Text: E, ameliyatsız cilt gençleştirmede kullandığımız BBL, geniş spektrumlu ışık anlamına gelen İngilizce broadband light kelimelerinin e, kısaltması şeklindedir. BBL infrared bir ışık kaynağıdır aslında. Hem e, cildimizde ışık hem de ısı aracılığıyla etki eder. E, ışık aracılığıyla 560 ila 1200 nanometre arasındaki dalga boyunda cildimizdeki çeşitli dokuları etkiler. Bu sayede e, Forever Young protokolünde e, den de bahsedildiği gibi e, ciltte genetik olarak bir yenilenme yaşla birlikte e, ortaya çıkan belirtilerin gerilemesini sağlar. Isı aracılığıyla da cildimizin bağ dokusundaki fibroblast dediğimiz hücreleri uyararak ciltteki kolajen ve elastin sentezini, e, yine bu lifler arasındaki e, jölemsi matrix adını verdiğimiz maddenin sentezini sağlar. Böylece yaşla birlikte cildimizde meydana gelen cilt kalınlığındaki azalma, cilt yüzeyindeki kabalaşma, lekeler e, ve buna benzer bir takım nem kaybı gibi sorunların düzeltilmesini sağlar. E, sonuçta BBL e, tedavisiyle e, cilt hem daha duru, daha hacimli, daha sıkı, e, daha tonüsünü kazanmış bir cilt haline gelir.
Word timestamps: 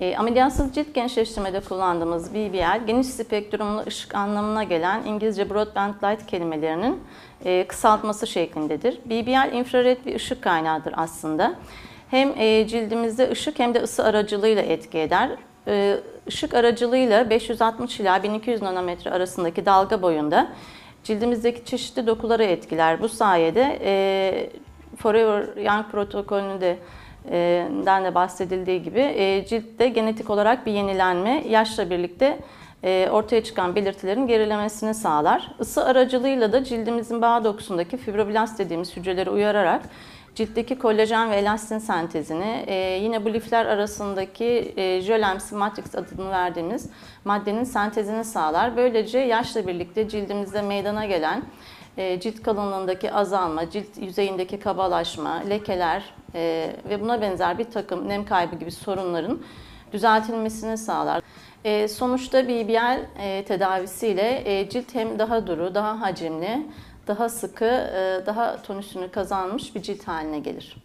E, 0.00 0.16
ameliyatsız 0.16 0.74
cilt 0.74 0.94
gençleştirmede 0.94 1.60
kullandığımız 1.60 2.34
BBL, 2.34 2.86
geniş 2.86 3.06
spektrumlu 3.06 3.82
ışık 3.86 4.14
anlamına 4.14 4.64
gelen 4.64 5.02
İngilizce 5.04 5.50
broadband 5.50 5.94
light 5.94 6.26
kelimelerinin 6.26 7.00
e, 7.44 7.66
kısaltması 7.68 8.26
şeklindedir. 8.26 8.98
BBL 9.04 9.52
infrared 9.52 10.06
bir 10.06 10.14
ışık 10.14 10.42
kaynağıdır 10.42 10.94
aslında. 10.96 11.54
Hem 12.10 12.32
e, 12.38 12.66
cildimizde 12.68 13.30
ışık 13.30 13.58
hem 13.58 13.74
de 13.74 13.82
ısı 13.82 14.04
aracılığıyla 14.04 14.62
etki 14.62 14.98
eder. 14.98 15.30
E, 15.66 15.96
ışık 16.28 16.54
aracılığıyla 16.54 17.30
560 17.30 18.00
ila 18.00 18.22
1200 18.22 18.62
nanometre 18.62 19.10
arasındaki 19.10 19.66
dalga 19.66 20.02
boyunda 20.02 20.48
cildimizdeki 21.04 21.64
çeşitli 21.64 22.06
dokuları 22.06 22.44
etkiler. 22.44 23.02
Bu 23.02 23.08
sayede 23.08 23.78
e, 23.84 24.50
Forever 24.96 25.62
Young 25.62 25.90
protokolünde 25.90 26.78
e, 27.30 27.68
den 27.86 28.04
de 28.04 28.14
bahsedildiği 28.14 28.82
gibi 28.82 29.00
e, 29.00 29.46
ciltte 29.46 29.88
genetik 29.88 30.30
olarak 30.30 30.66
bir 30.66 30.72
yenilenme 30.72 31.44
yaşla 31.48 31.90
birlikte 31.90 32.38
e, 32.84 33.08
ortaya 33.12 33.44
çıkan 33.44 33.74
belirtilerin 33.74 34.26
gerilemesini 34.26 34.94
sağlar. 34.94 35.50
Isı 35.60 35.84
aracılığıyla 35.84 36.52
da 36.52 36.64
cildimizin 36.64 37.22
bağ 37.22 37.44
dokusundaki 37.44 37.96
fibroblast 37.96 38.58
dediğimiz 38.58 38.96
hücreleri 38.96 39.30
uyararak 39.30 39.82
ciltteki 40.36 40.78
kolajen 40.78 41.30
ve 41.30 41.36
elastin 41.36 41.78
sentezini, 41.78 42.64
e, 42.66 42.74
yine 43.02 43.24
bu 43.24 43.32
lifler 43.32 43.66
arasındaki 43.66 44.72
e, 44.76 45.00
jölemsi 45.00 45.54
matrix 45.54 45.94
adını 45.94 46.30
verdiğimiz 46.30 46.90
maddenin 47.24 47.64
sentezini 47.64 48.24
sağlar. 48.24 48.76
Böylece 48.76 49.18
yaşla 49.18 49.66
birlikte 49.66 50.08
cildimizde 50.08 50.62
meydana 50.62 51.06
gelen 51.06 51.42
cilt 51.96 52.42
kalınlığındaki 52.42 53.12
azalma, 53.12 53.70
cilt 53.70 53.98
yüzeyindeki 53.98 54.58
kabalaşma, 54.58 55.34
lekeler 55.34 56.04
e, 56.34 56.72
ve 56.88 57.00
buna 57.00 57.20
benzer 57.20 57.58
bir 57.58 57.64
takım 57.64 58.08
nem 58.08 58.24
kaybı 58.24 58.56
gibi 58.56 58.70
sorunların 58.70 59.40
düzeltilmesini 59.92 60.78
sağlar. 60.78 61.22
E, 61.64 61.88
sonuçta 61.88 62.48
BBL 62.48 63.06
e, 63.18 63.44
tedavisiyle 63.44 64.42
e, 64.44 64.68
cilt 64.68 64.94
hem 64.94 65.18
daha 65.18 65.46
duru, 65.46 65.74
daha 65.74 66.00
hacimli, 66.00 66.66
daha 67.06 67.28
sıkı, 67.28 67.64
e, 67.64 68.26
daha 68.26 68.62
tonüsünü 68.62 69.10
kazanmış 69.10 69.74
bir 69.74 69.82
cilt 69.82 70.08
haline 70.08 70.38
gelir. 70.38 70.76